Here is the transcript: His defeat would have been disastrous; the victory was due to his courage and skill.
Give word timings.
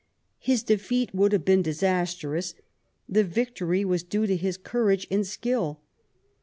His 0.39 0.63
defeat 0.63 1.13
would 1.13 1.31
have 1.31 1.45
been 1.45 1.61
disastrous; 1.61 2.55
the 3.07 3.23
victory 3.23 3.85
was 3.85 4.01
due 4.01 4.25
to 4.25 4.35
his 4.35 4.57
courage 4.57 5.05
and 5.11 5.27
skill. 5.27 5.79